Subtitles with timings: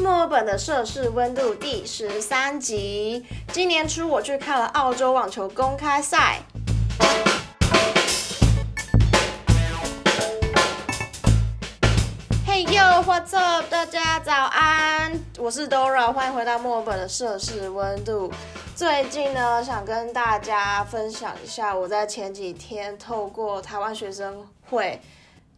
[0.00, 3.22] 墨尔本的摄氏温度第十三集。
[3.52, 6.40] 今年初我去看了澳洲网球公开赛。
[12.46, 13.66] Hey yo, what's up？
[13.68, 18.32] 大家早安，我是 Dora，欢迎回到墨尔本的摄氏温度。
[18.74, 24.98] 最近呢，想跟大家分享一下，我在前几天透过台湾学生会，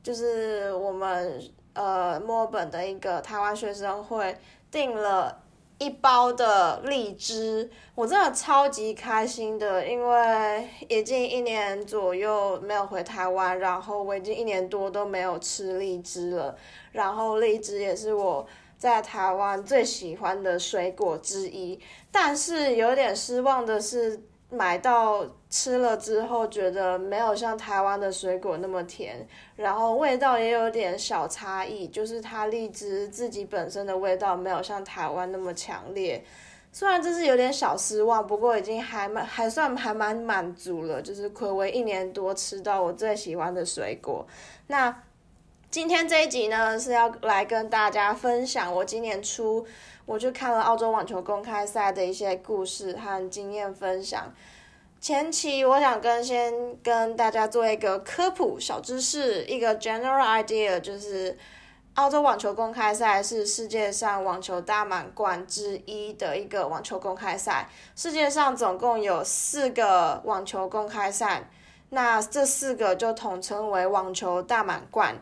[0.03, 1.41] 就是我们。
[1.75, 4.37] 呃，墨尔本的一个台湾学生会
[4.71, 5.43] 订了
[5.79, 16.57] 一包的荔枝，我真的超级开心的，因为已经一年左右没有回台湾，然后我已经一年多都没有吃荔枝了，
[16.93, 18.47] 然后荔枝也是我
[18.77, 21.81] 在台湾最喜欢的水果之一，
[22.11, 24.23] 但是有点失望的是。
[24.55, 36.23] 买到吃了之后，觉得没有像台湾的水果那么甜，然后味道也有点小差异，就是它荔枝自己本身的味道没有像台湾那么强烈。
[36.71, 44.27] 虽然这是有点小失望，不过已经还蛮还算还蛮满足了，就是暌违一年多吃到我最喜欢的水果。
[44.67, 45.03] 那
[45.71, 49.67] 今天这一集呢，是要来跟大家分享我今年初。
[50.05, 54.33] 我去看了澳洲网球公开赛的一些故事和经验分享。
[55.01, 61.37] 前期我想跟先跟大家做一个科普小知识，一个 general idea，就是
[61.95, 67.69] 澳洲网球公开赛是世界上网球大满贯之一的一个网球公开赛。
[67.97, 71.51] 世界上总共有四个网球公开赛，
[71.91, 75.21] 那这四个就统称为网球大满贯。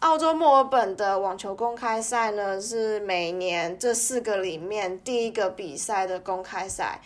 [0.00, 7.02] 澳洲墨尔本的网球公开赛呢，是每年这四个里面第一个比赛的公开赛。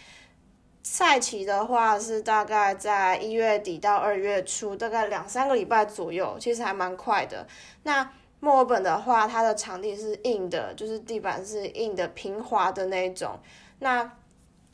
[0.84, 7.44] 赛期的话是大概在一月底到二月初，大概两三个礼拜左右，其实还蛮快的。
[7.82, 13.40] 那墨尔本的话，它的场地是硬的，就是地板是硬的、平滑的那种。
[13.80, 14.08] 那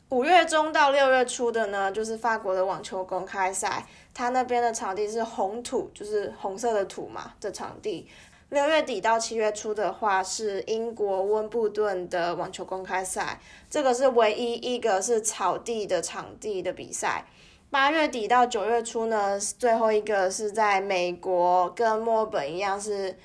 [0.09, 3.87] 五月中到六月初的呢，就是法国的网球公开赛。
[4.13, 8.07] 它那边的场地是红土，就是红色的土嘛的场地。
[8.49, 17.25] 六月底到七月初的话是英国温布顿的网球公开赛，这个是唯一一个是草地的场地的比赛。
[17.69, 23.17] 八月底到九月初呢，最后一个是在美国，跟墨尔本一样是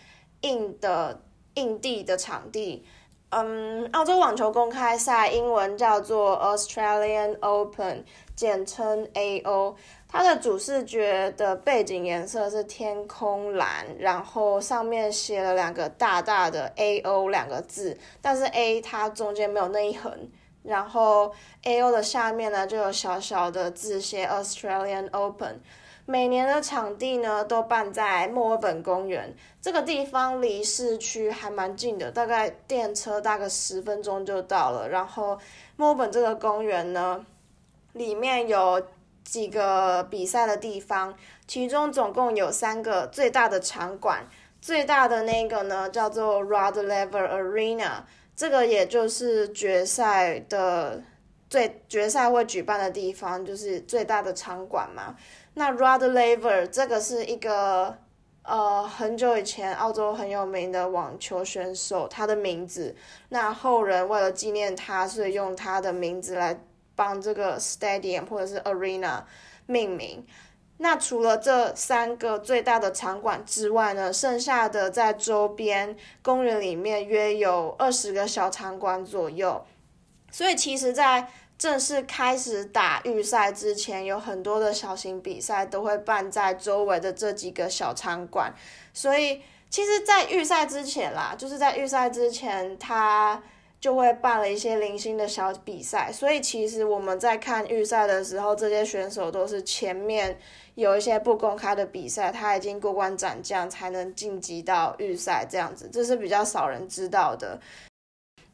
[0.42, 1.20] 硬的
[1.54, 2.84] 硬地的场地。
[3.30, 8.04] 嗯，澳洲网球公开赛英文叫做 Australian Open，
[8.36, 9.74] 简称 AO。
[10.16, 20.10] 它的主视觉的背景颜色是天空蓝，然后上面写了两个大大的 A O 两个字，但是 A 它中间没有那一横，
[20.62, 21.34] 然后
[21.64, 25.60] A O 的下面呢就有小小的字写 Australian Open。
[26.06, 34.88] 每年的场地呢都办在墨尔本公园，这个地方离市区还蛮近的，大概电车大概十分钟就到了。
[34.88, 35.38] 然后
[35.76, 37.26] 墨尔本这个公园呢，
[37.92, 38.82] 里面有。
[39.26, 41.12] 几个比赛的地方，
[41.48, 44.24] 其中总共有三个最大的场馆，
[44.60, 48.04] 最大的那个呢叫做 Rod Laver Arena，
[48.36, 51.02] 这个也就是决赛的
[51.50, 55.16] 最决赛会举办的地方，就是最大的场馆嘛。
[55.54, 57.98] 那 Rod Laver 这个是一个
[58.44, 62.94] 呃很久以前澳洲很有名的网球选手，他的名字，
[63.30, 66.60] 那后人为了纪念他，所以用他的名字来。
[66.96, 69.22] 帮这个 stadium 或者是 arena
[69.66, 70.26] 命名。
[70.78, 79.64] 那除了这三个最大的场馆之外呢，剩下的在周边公园里面约有二十个小场馆左右。
[80.30, 88.54] 所以其实，在正式开始打预赛之前，有很多的小型比赛都会办在周围的这几个小场馆。
[88.92, 89.40] 所以，
[89.70, 93.42] 其实，在预赛之前啦，就是在预赛之前，他。
[93.80, 100.38] 就会办了一些零星的小比赛，所以其实我们在看预赛的时候，这些选手都是前面
[100.74, 107.60] 有一些不公开的比赛，他已经过关斩将才能晋级到预赛这样子，这是比较少人知道的。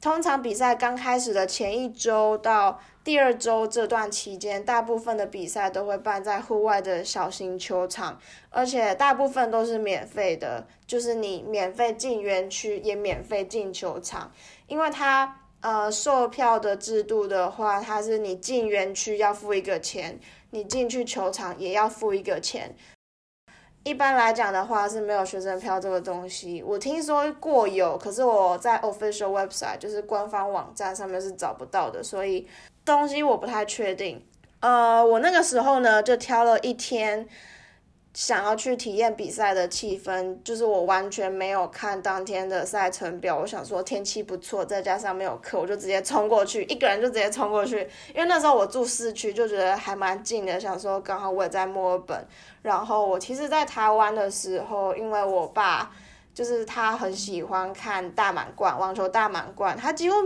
[0.00, 14.31] 通常比赛刚开始的前一周到第二周这段期间，大部分的比赛都会办在户外的小型球场，而且大部分都是免费的，就是你免费进园区，也免费进球场。
[14.69, 20.20] 因为它呃售票的制度的话，它是你进园区要付一个钱，
[20.50, 22.76] 你进去球场也要付一个钱。
[23.84, 26.62] 一般来讲的话是没有学生票这个东西。
[26.62, 32.46] 我听说过有，可是我在 official website 就是官方网站上面是找不到的，所以
[32.84, 34.25] 东西我不太确定。
[34.61, 37.29] 呃，我那个时候呢就挑了一天。
[38.14, 43.38] 想要去体验比赛的气氛，就是我完全没有看当天的赛程表。
[43.38, 47.88] 我想说天气不错，再加上没有课，我就直接冲过去，一个人就直接冲过去。
[48.14, 52.28] 因为那时候我住市区，就觉得还蛮近的，想说刚好我也在墨尔本。
[52.61, 55.90] 然后我其实，在台湾的时候，因为我爸
[56.35, 60.17] 就是他很喜欢看大满贯网球大满贯，他几乎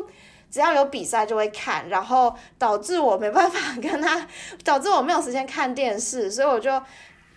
[0.57, 4.27] 只要有比赛就会看，然后导致我没办法跟他，
[4.65, 6.83] 导致我没有时间看电视，所以我就。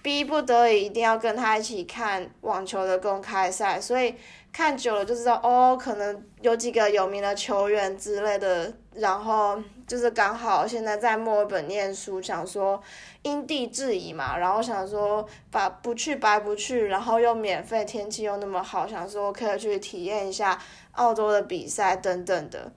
[0.01, 4.15] 逼不得已一定要跟他一起看网球的公开赛，所以
[4.49, 8.73] 看久了就知道哦，可能有几个有名的球员之类的。
[8.93, 12.81] 然后就是刚好现在在墨尔本念书，想说
[13.23, 20.57] 因地制宜嘛，然后想说把不去白不去，然后又免费，天气又那么好，想说可以去体验一下
[20.93, 22.71] 澳洲的比赛等等的。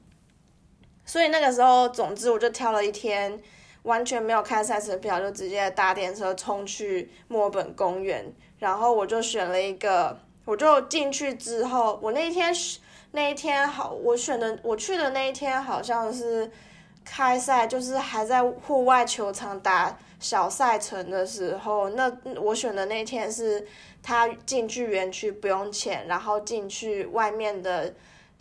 [1.04, 3.40] 所以那个时候，总之我就挑了一天。
[3.82, 12.54] 完全没有开赛程表，就直接搭电车冲去墨尔本公园，然后我就选了一个，我就进去之后，我那一天
[13.10, 16.49] 那一天好，我选的我去的那一天好像是
[17.04, 23.66] 开赛，就是还在户外球场打小赛程的时候，那我选的那一天是
[24.00, 27.93] 他进去园区不用钱，然后进去外面的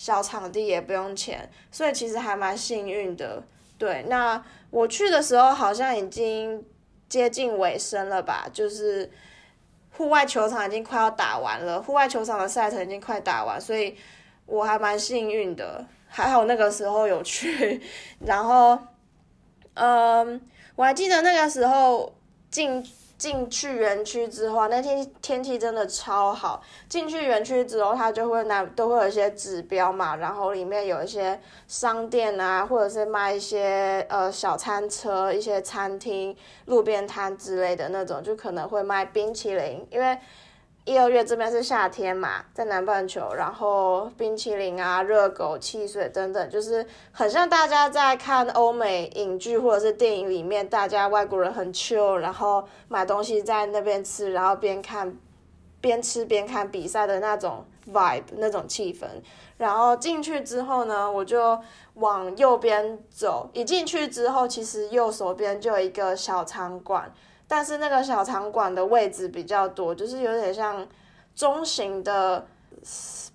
[0.01, 3.43] 小场地也不用钱，所以其实还蛮幸运的。
[3.77, 6.65] 对，那我去的时候好像已经
[7.07, 9.11] 接近尾声了吧，就是
[9.91, 13.95] 户外球场已经快要打完了，户外球场的赛程已经快打完，所以
[14.47, 17.79] 我还蛮幸运的，还好那个时候有去，
[18.25, 18.79] 然后，
[19.75, 20.41] 嗯，
[20.75, 22.11] 我还记得那个时候
[22.49, 22.83] 进。
[23.21, 26.63] 进去园区之后，那天天气真的超好。
[26.89, 36.35] 进去园区之后，它就会拿都会有一些指标嘛，然后里面有一些商店啊，或者是卖一些呃小餐车、一些餐厅、
[36.65, 40.17] 路边摊之类的那种，就可能会卖冰淇淋，因为。
[40.83, 55.15] 一二月这边是夏天嘛，在南半球，然后冰淇淋啊、热狗、汽水等等，就是很像大家在看欧美影剧或者是电影里面，大家外国人很 chill，然后买东西在那边吃，然后边看
[55.79, 57.63] 边吃边看比赛的那种
[57.93, 59.05] vibe 那种气氛。
[59.57, 61.59] 然后进去之后呢，我就
[61.93, 67.13] 往右边走，一进去之后，其实右手边就有一个小场馆。
[67.51, 70.87] 但是那个小场馆的位置比较多，就是有点像
[71.35, 72.47] 中型的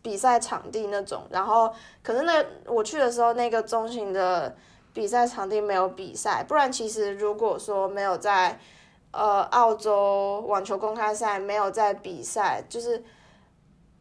[0.01, 1.25] 比赛场地那种。
[1.29, 1.71] 然后，
[2.03, 4.57] 可是那我去的时候，那个中型的
[4.95, 6.43] 比赛场地没有比赛。
[6.43, 8.59] 不然，其实如果说没有在
[9.11, 13.05] 呃澳洲网球公开赛没有在比赛，就是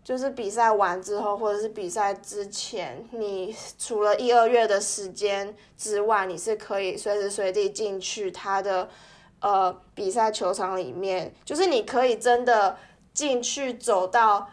[0.01, 8.87] 就是比赛完之后，或者是比赛之前，你除了一二月的时间之外，你是可以随时随地进去它的。
[9.39, 12.77] 呃，比赛球场里面，就是你可以真的
[13.13, 14.47] 进去走到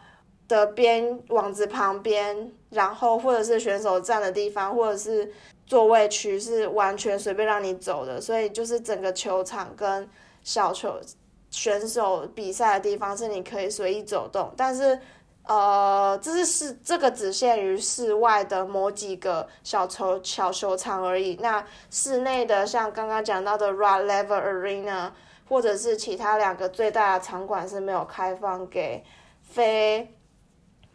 [0.49, 5.33] 的边网子旁边，然后或者是选手站的地方，或者是
[5.67, 8.21] 座位区，是完全随便让你走的。
[8.21, 10.09] 所以就是整个球场跟
[10.43, 11.01] 小球
[11.51, 14.99] 选手比赛的地方是你可以随意走动，但是。
[15.45, 21.37] 呃，这是室这个只限于室外的某几个小球小球场而已。
[21.43, 25.11] 那室内的，像刚刚讲到的 Rod Laver Arena，
[25.49, 29.05] 或者是其他两个最大的场馆是没有开放给
[29.43, 30.15] 非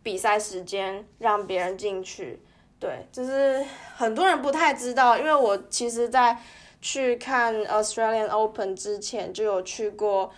[0.01, 2.41] 比赛时间让别人进去。
[2.79, 3.65] 对，就是
[3.97, 6.37] 很多人不太知道，因为我其实在
[6.79, 10.31] 去看 Australian Open 之前就有去过。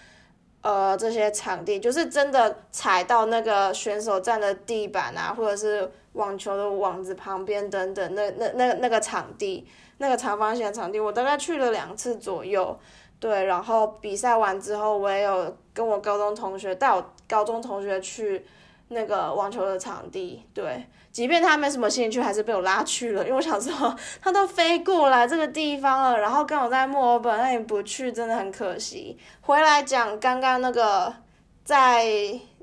[0.62, 9.66] 呃，这些场地就是真的踩到那个选手站的地板啊，或者是网球的网子旁边等等，那那那那个场地，
[10.00, 12.78] 那个长方形的场地，我大概去了两次左右。
[13.22, 18.46] 对，然后比赛完之后，我也有跟我高中同学带我高中同学去
[18.90, 20.86] 那个网球的场地，对。
[21.12, 29.18] 即便他没什么兴趣，还是被我拉去了，因为我想说 他都飞过来这个地方了，然后跟我在墨尔本，那你不去真的很可惜。
[29.42, 31.12] 回来讲刚刚那个，
[31.66, 32.06] 在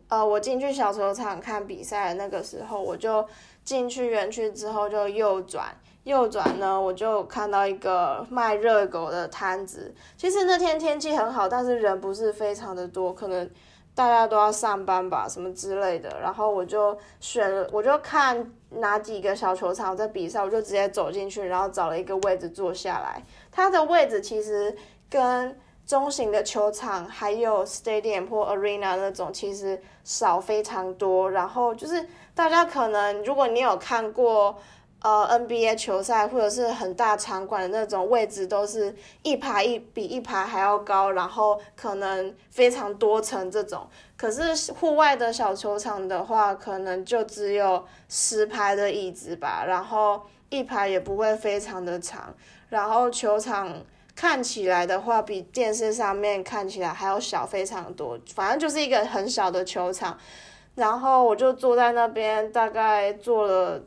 [0.06, 3.26] 呃我进去小球场看比赛的那个时候，我就
[3.64, 9.92] 进去园区之后就右转，右转呢我就看到一个卖热狗的摊子。
[10.16, 13.50] 其实那天天气很好，但是人不是非常的多，可能。
[13.96, 23.22] 大家都要上班吧，什么之类的，然后我就选，我就看哪几个小球场在比赛，我就直接走进去，然后找了一个位置坐下来。
[23.50, 24.76] 它的位置其实
[25.08, 31.30] 跟中型的球场还有 stadium 或 arena 那种其实少非常多。
[31.30, 34.58] 然后就是大家可能如果你有看过
[35.06, 43.86] 呃 NBA 球赛或者是很大场馆的那种位置，都是一排一比一排还要高，然后可能非常多层这种。
[44.16, 52.34] 可是户外的小球场的话，可能就只有十排的椅子吧，然后一排也不会非常的长，
[52.68, 53.72] 然后球场
[54.16, 60.18] 看起来的话，比电视上面看起来还要小非常多，反正就是一个很小的球场。
[60.74, 63.80] 然后我就坐在那边，大概坐了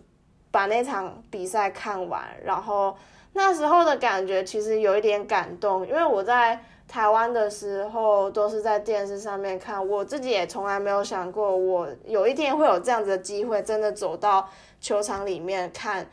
[0.51, 2.96] 把那场比赛看完，然后
[3.34, 6.60] 那时候的感觉其实有一点感动，因为我在。
[6.89, 14.50] 台湾的时候都是在电视上面看，我自己也从来没有想过，我有一天会有这样子的机会，真的走到
[14.82, 16.03] 球场里面看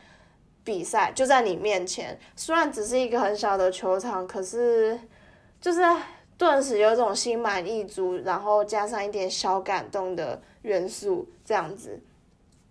[0.63, 2.15] 比赛，就在你面前。
[2.35, 4.99] 虽然只是一个很小的球场，可是
[5.59, 5.81] 就是
[6.37, 11.99] 顿时有种心满意足，然后加上一点小感动的元素，这样子。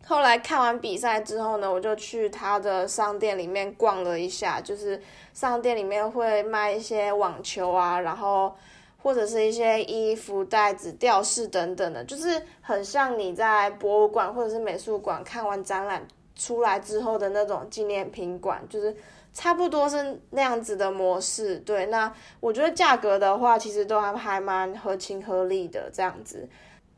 [0.08, 5.02] 后来看完比赛之后呢，我就去他的商店里面逛了一下，就是
[5.34, 8.54] 商店里面会卖一些网球啊，然后
[9.02, 18.96] 或者是一些衣服、袋子、吊饰等等的，就是很像你在博物馆或者是美术馆看完展览出来之后的那种纪念品馆，就是
[19.34, 21.56] 差不多是那样子的模式。
[21.58, 26.48] 对，那我觉得价格的话，其实都还还蛮合情合理的这样子。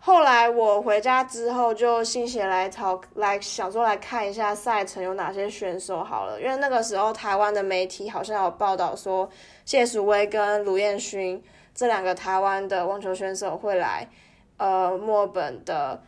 [0.00, 9.28] 后来我回家之后，就心血来潮来想说来看一下赛程有哪些选手好了，因为那个时候台湾的媒体好像有报道说
[9.64, 11.42] 谢淑薇跟卢彦勋
[11.74, 14.08] 这两个台湾的网球选手会来
[14.56, 16.00] 呃墨尔本的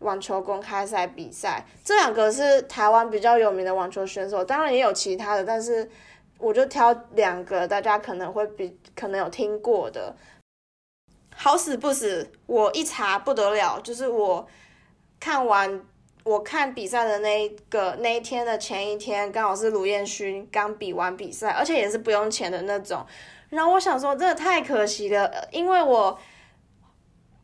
[0.00, 1.64] 网球公开赛比赛。
[1.82, 5.90] 这两个是台湾比较有名的网球选手，当然也有其他的，但是
[6.38, 10.14] 我就挑两个大家可能会比可能有听过的。
[11.44, 14.48] 好死不死，我一查不得了，就是我
[15.20, 15.78] 看完
[16.22, 23.04] 我看比赛的那一个那一天的前一天，刚好是卢彦勋刚比完比赛，而且也是不用钱的那种。
[23.50, 26.18] 然后我想说，真的太可惜了，因为我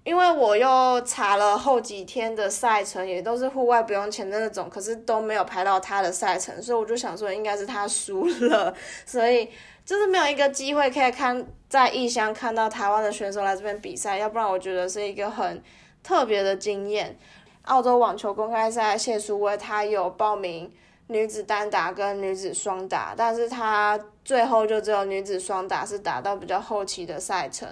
[0.05, 9.51] 因为我又查了后几天的赛程，也都是户外不用钱的那种，可是都没有排到他的赛程，所以我就想说，应该是他输了，所以。
[9.91, 15.61] 就是没有一个机会可以看在异乡看到台湾的选手来这边比赛，要不然我觉得是一个很
[16.01, 17.19] 特别的经验。
[17.63, 20.73] 澳洲网球公开赛，谢淑薇她有报名
[21.09, 27.69] 女子单打跟女子双打，但是她最后就只有女子双打是打到比较后期的赛程。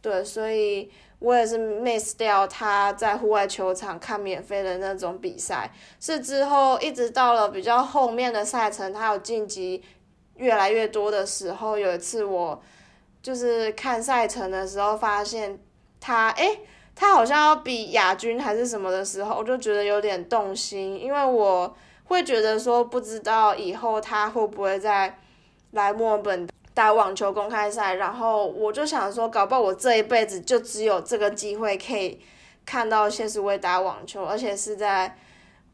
[0.00, 9.84] 对，所以我也是 miss 掉她在户外球场看免费的那种比赛，是之后一直到了比较后面的赛程，她有晋级。
[10.40, 12.60] 越来越多的时候，有一次我
[13.22, 15.58] 就是看赛程的时候，发现
[16.00, 16.60] 他诶，
[16.96, 25.18] 他好像要比亚军还是什么的时候，我就觉得有点动心，因为我会觉得说，不知道以后他会不会再
[25.72, 32.18] 来墨尔本打网球公开赛，然后我就想说，搞不好我这一辈子就只有这个机会可以
[32.64, 35.16] 看到谢思威打网球，而且是在。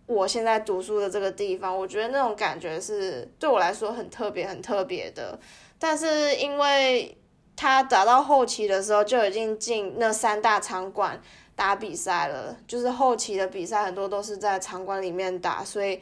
[0.06, 5.38] 我现在读书的这个地方，我觉得那种感觉是对我来说很特别、很特别的。
[5.78, 7.16] 但是因为
[7.54, 11.20] 他打到后期的时候就已经进那三大场馆
[11.54, 16.00] 打比赛了，就是后期的比赛很多都是在场馆里面打，所以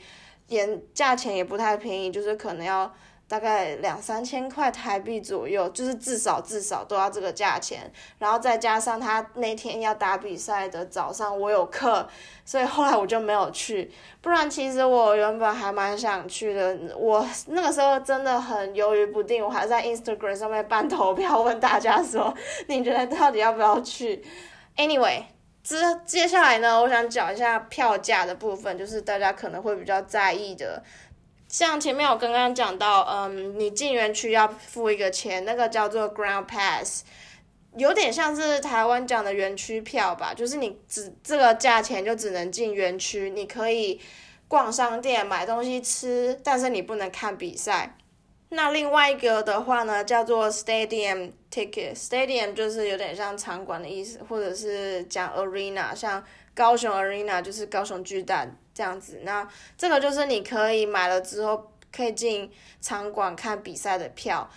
[0.49, 2.95] 也价钱也不太便宜，就是可能要。
[3.27, 12.07] 大概两三千块台币左右，就是至少至少都要这个价钱，然后再加上他那天要打比赛的早上我有课，
[12.45, 13.91] 所以后来我就没有去。
[14.21, 22.33] 不然其实我原本还蛮想去的，我那个时候真的很犹豫不定，我还在 Instagram 上面办投票问大家说，
[22.69, 24.23] 你觉得到底要不要去
[24.77, 25.25] ？Anyway，
[25.63, 30.83] 接接下来呢，我想讲一下票价的部分，就是大家可能会比较在意的。
[31.55, 37.05] 像前面我刚刚讲到，嗯，你进园区要付一个钱，那个叫做 Ground Pass，
[37.77, 44.01] 有点像是台湾讲的园区票吧，就是你只这个价钱就只能进园区，你可以
[44.49, 47.97] 逛商店买东西吃，但是你不能看比赛。
[48.49, 58.59] 那另外一个的话呢，叫做 Stadium Ticket，Stadium 就是有点像场馆的意思，或者是讲 Arena，像高雄 Arena 就是高雄巨蛋。
[58.75, 62.51] 这样子，那这个就是你可以买了之后可以进
[62.81, 64.51] 场馆看比赛的票。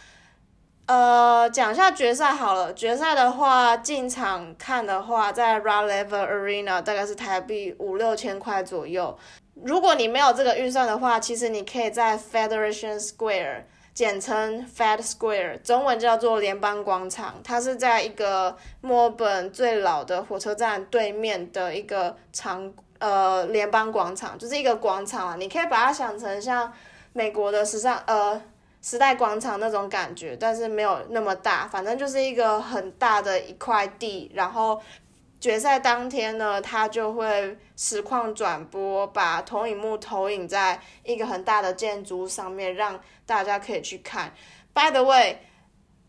[0.88, 2.74] 呃，讲一下决赛好了。
[2.74, 9.18] 决赛的话，进场看的话，在 r a l Level Arena 大概是台币五六千块左右。
[9.54, 13.64] 如果你没有这个预算的话，其实你可以在 Federation Square。
[13.94, 17.42] 简称 Fed Square，中文叫做联邦广场。
[17.44, 26.72] 它是在一个墨尔本最老的火车站对面的一个场呃联邦广场，就是一个广场啊，你可以把它想成像
[27.14, 28.42] 美国的时尚呃
[28.82, 34.82] 时代广场那种感觉，但是没有那么大，反正就是一个很大的一块地，然后。
[35.40, 44.34] 决赛当天呢，他就会实况转播，把投影幕投影在一个很大的建筑上面，让大家可以去看。
[44.74, 45.38] By the way，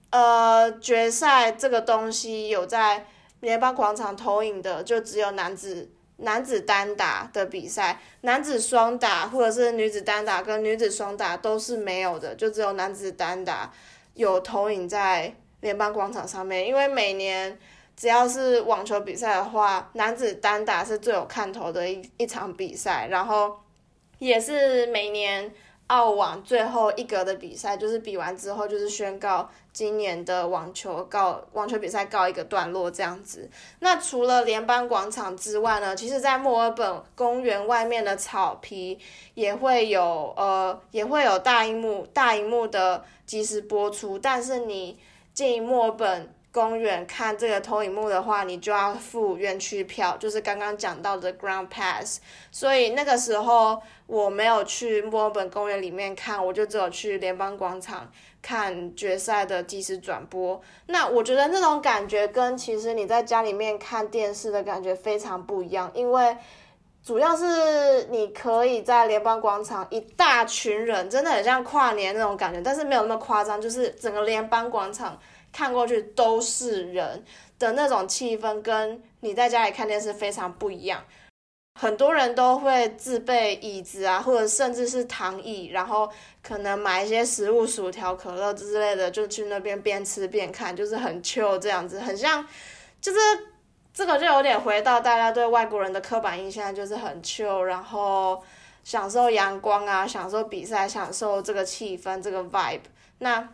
[0.09, 3.05] 呃，决赛这个东西有在
[3.41, 13.73] 联邦广场投影的，就只有男子男子单打的比赛，男子双打或者是女子单打跟女子双打都是没有的，就只有男子单打
[14.15, 17.59] 有投影在联邦广场上面，因为每年。
[18.01, 23.59] 只要是网球比赛的话，男子单打是最有看头的一一场比赛，然后
[24.21, 25.53] 也是每年
[25.89, 33.51] 澳网最后一格的比赛，就是比完之后就是宣告今年的网球告网球比赛告一个段落这样子。
[33.81, 38.99] 那除了联邦广场之外呢，其实在墨尔本公园外面的草皮
[39.35, 44.99] 也会有呃也会有大荧幕大荧幕的即时播出，但是你
[45.35, 46.35] 进墨尔本。
[46.51, 52.21] 公园看这个投影幕的话，你就要付园区票，就是刚刚讲到的 Ground Pass。
[52.51, 60.61] 所以那个时候我没有去墨尔本公园里面看，我就只有去联邦广场看决赛的即时转播。
[60.87, 66.35] 那我觉得那种感觉跟其实你在家里面看电视的感觉非常不一样，因为
[67.05, 75.17] 主要是你可以在联邦广场一大群人，真的很像跨年那种感觉，但是没有那么夸张，就是整个联邦广场。
[75.59, 77.25] 看过去都是人
[77.59, 81.03] 的那种气氛，跟你在家里看电视非常不一样。
[81.81, 86.09] 很多人都会自备椅子啊，或者甚至是躺椅，然后
[86.45, 92.47] 可能买一些食物、薯条、可乐之类的，就去那边边吃边看，就是很 chill 这样子，很像，
[93.01, 93.19] 就是
[93.93, 98.41] 这个就有点回到大家对外国人的刻板印象，就是很 chill，然后
[98.85, 102.83] 享受阳光啊，享受比赛，享受这个气氛，这个 vibe。
[103.19, 103.49] 那。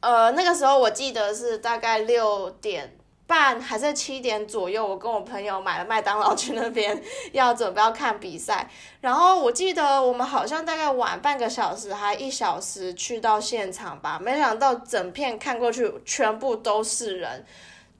[0.00, 7.02] 呃，那个时候我记得是大概六点半还是七点左右，我跟我朋友买了麦当劳去那边
[7.32, 8.70] 要准备要看比赛。
[9.00, 17.44] 然后我记得我们好像大概晚半个小时还一小时去到现场吧，没想到整片看过去全部都是人，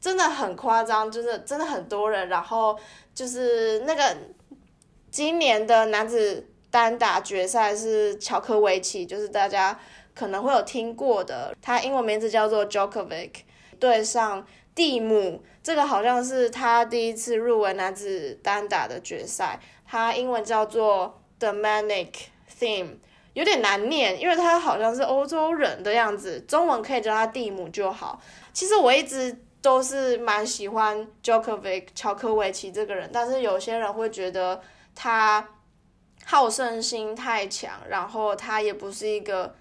[0.00, 2.28] 真的很夸张，就是真的很多人。
[2.28, 2.78] 然后
[3.12, 4.16] 就是那个
[5.10, 9.78] 今年的男子单打决赛是乔科维奇，就是大家。
[10.18, 13.30] 可能会有听过的，他英文名字叫做 Jokovic，
[13.78, 19.60] 对上蒂姆，这个好像是他第一次入围男子单打的决赛。
[19.86, 22.08] 他英文叫做 Dominic
[22.58, 22.96] Theme，
[23.34, 28.20] 有点难念，因为他好像是欧洲人的样子，中文可以叫他蒂姆就好。
[28.52, 34.60] 其实我一直都是蛮喜欢 Jokovic 乔科维奇这个人，但是有些人会觉得
[34.96, 35.48] 他
[36.24, 39.54] 好胜心太强，然后他也不是一个。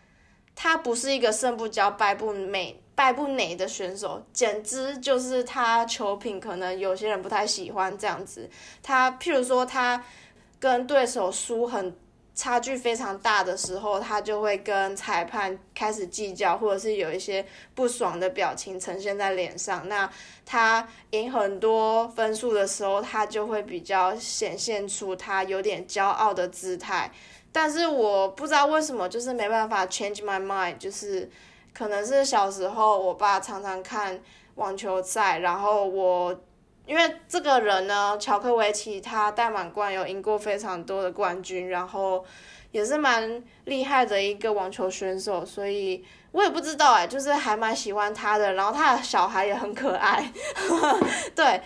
[0.60, 8.50] 他不是一个胜不骄败不馁败不馁的选手，简直就是他球品可能有些人不太喜欢这样子。
[8.82, 10.04] 他譬如说他
[10.60, 11.96] 跟对手输很
[12.34, 19.88] 差距非常大的时候，他就会跟裁判开始计较，或者是有一些不爽的表情呈现在脸上。
[19.88, 20.10] 那
[20.44, 27.12] 他赢很多分数的时候，他就会比较显现出他有点骄傲的姿态。
[27.60, 31.28] 但是我不知道为什么，就是没办法 change my mind，就是
[31.74, 34.22] 可能是小时候我爸常常看
[34.54, 36.40] 网球赛，然后我
[36.86, 42.24] 因为这个人呢，乔科维奇他大满贯有赢过非常多的冠军，然后
[42.72, 50.32] 也是蛮厉害的一个网球选手，所以我也不知道哎，就是还蛮喜欢他的，然后他的小孩也很可爱，
[51.34, 51.60] 对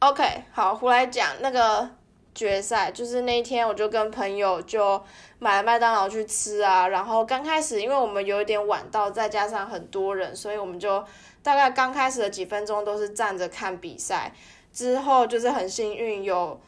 [0.00, 1.88] ，OK，好，回来讲那个。
[2.36, 5.02] 决赛就是那一天，我就跟朋友就
[5.38, 6.86] 买了麦当劳去吃啊。
[6.86, 11.02] 然后刚开始，因为我们有一点晚到，再加上很多人，所以我们就
[11.42, 14.32] 大概刚开始的几分钟都是站着看比赛。
[14.70, 16.60] 之后就是很幸运有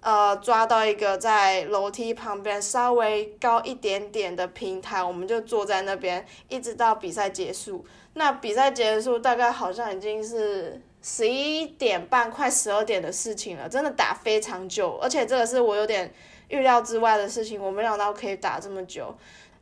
[0.00, 7.84] 呃抓到一个在楼梯旁边稍微高一点点的平台，我们就坐在那边，一直到比赛结束。
[8.14, 10.80] 那比赛结束大概好像已经是。
[11.02, 16.12] 十一点半快十二点的事情了，真的打非常久，而且这个是我有点
[16.48, 19.16] 预料之外的事情，我没想到可以打这么久，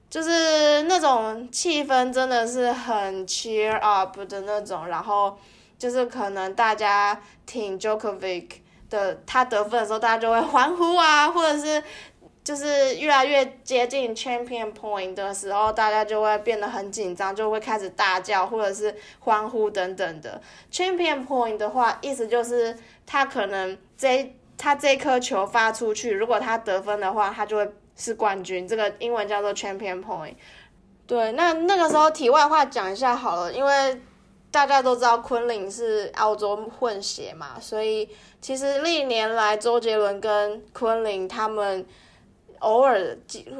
[0.09, 5.38] 就是那种气氛真的是很 cheer up 的那种，然后
[5.79, 8.49] 就是可能大家挺 Jokovic
[8.88, 11.83] 的他得分的时候，大家就会欢呼啊，或者是。
[12.47, 20.41] 就是越来越接近 champion point 的时候，大家就会变得很紧张，就会开始大叫或者是欢呼等等的。
[20.71, 28.69] champion point 的话，意思就是他可能这他这颗球发出去，如果他得分的话，他就会是冠军。
[28.69, 30.35] 这个英文叫做 champion point。
[31.05, 34.01] 对，那那个时候题外话讲一下好了，因为
[34.53, 38.09] 大家都知道昆凌是澳洲混血嘛，所以
[38.41, 41.85] 其实历年来周杰伦跟昆凌他们
[42.61, 43.16] 偶尔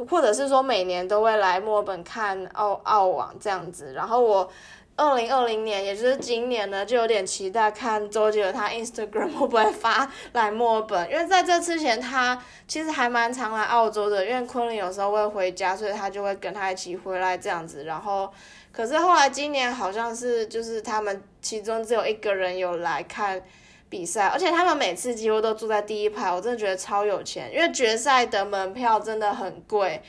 [0.09, 4.51] 或者是说每年都会来墨尔本看澳澳网这样子，然后我。
[4.99, 17.85] 二零二零年，也就是今年呢，就有点期待看周杰伦他 Instagram 会不会发来墨尔本，因为在这之前他其实还蛮常来澳洲的，因为昆凌有时候会回家，所以他就会跟他一起回来这样子。
[17.85, 18.33] 然后，
[18.73, 23.43] 可是后来今年好像是就是他们其中只有一个人有来看
[23.89, 30.03] 比赛，而且他们每次几乎都坐在第一排，我真的觉得超有钱，因为决赛的门票真的很贵。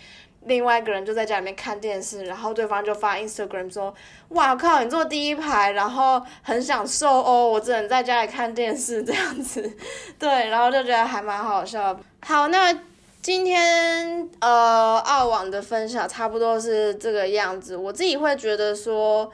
[0.46, 3.94] 另外一个人就在家里面看电视，然后对方就发 Instagram 说
[4.30, 9.70] ：“哇靠，你坐第一排，然后很享受哦，我只能在家里看电视这样子。
[10.18, 12.00] ”对，然后就觉得还蛮好笑。
[12.22, 12.74] 好，那
[13.22, 17.76] 今天呃澳网的分享差不多是这个样子。
[17.76, 19.30] 我自己会觉得说，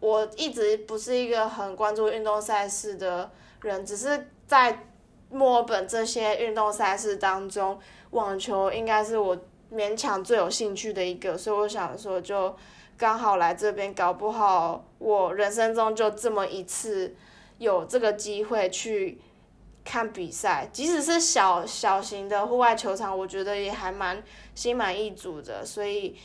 [0.00, 3.30] 我一直不是一个很关注运动赛事的
[3.62, 4.86] 人，只是在
[5.30, 7.78] 墨尔本这些运动赛事当中，
[8.10, 9.38] 网球应该是我。
[9.72, 12.56] 勉强最有兴趣的一个，所以我想说，就
[12.98, 17.14] 刚好来这边，搞不好我人生中就这么一次
[17.58, 19.20] 有这个机会去
[19.84, 24.20] 看比赛，即使是小小型的户外球场，我觉得也还蛮
[24.56, 25.64] 心满意足的。
[25.64, 26.18] 所以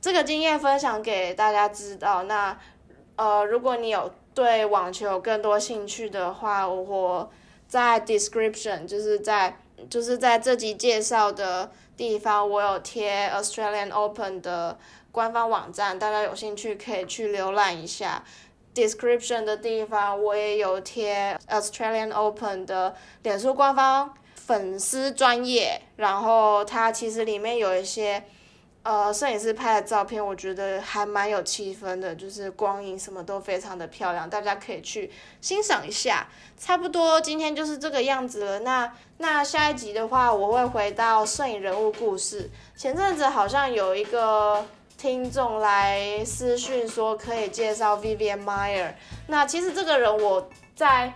[0.00, 2.22] 这个经验分享给大家知道。
[2.22, 2.56] 那
[3.16, 7.30] 呃，如果你有对网球有更多兴趣的话，我
[7.68, 11.70] 在 description 就是在就是在这集介绍的。
[11.96, 14.76] 地方我有贴 Australian Open 的
[15.12, 18.24] 官方网站，大家有兴趣可以去浏览一下。
[18.74, 28.24] Description 的地方我也有贴 Australian Open 的脸书官方粉丝专业，然后它其实里面有一些。
[28.84, 36.28] 呃，摄影师拍的照片，我觉得还蛮有气氛的，就是光影什么都非常的漂亮，大家可以去欣赏一下。
[36.58, 38.60] 差不多今天就是这个样子了。
[38.60, 42.50] 那那下一集的话，我会回到摄影人物故事。
[42.76, 44.62] 前阵子好像有一个
[44.98, 48.92] 听众来私讯说可以介绍 Vivian Meyer。
[49.28, 51.14] 那其实这个人我在。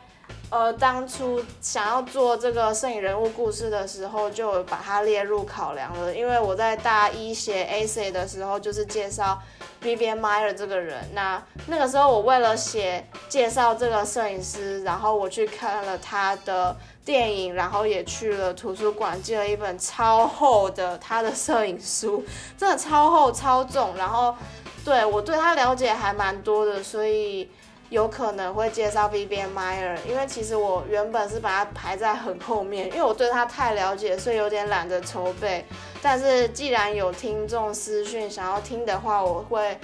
[0.51, 6.15] 呃，当初想要做这个摄影人物故事的时候，就把它列入考量了。
[6.15, 9.39] 因为我在大一写 AC 的时候，就是介绍
[9.83, 11.07] Vivian Meyer 这个人。
[11.13, 22.25] 那那个时候，我为了写介绍这个摄影师，然后我去看了他的电影，然后也去了图书馆借了一本超厚的他的摄影书，
[22.57, 23.95] 真的超厚超重。
[23.99, 24.35] 然后，
[24.83, 27.51] 对我对他了解还蛮多的，所以。
[27.91, 35.65] 有可能会介绍 Vivian Meyer，因为其实我原本是把它排在很后面，因为我对他太了解，所以有点懒得筹备。
[36.03, 39.79] 但是既然有听众私讯想要听的话，我会，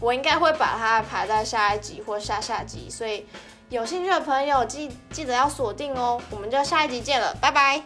[0.00, 3.26] 我应该会把它排在下一集或下下集，所以
[3.68, 6.20] 有兴趣的朋友记记得要锁定哦。
[6.30, 7.82] 我们就下一集见了，拜拜。